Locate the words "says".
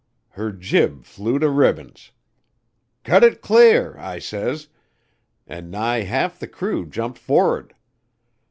4.17-4.67